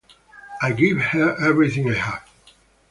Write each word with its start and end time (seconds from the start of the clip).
I 0.63 0.71
give 0.71 0.97
her 0.99 1.35
everything 1.39 1.87
I 1.87 1.93
have. 1.93 2.27